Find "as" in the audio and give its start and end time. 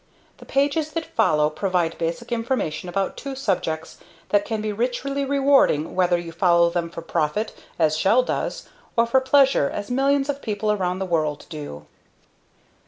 7.77-7.95, 9.69-9.91